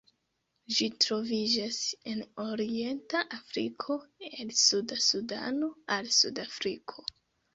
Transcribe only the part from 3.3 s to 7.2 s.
Afriko el suda Sudano al Sudafriko.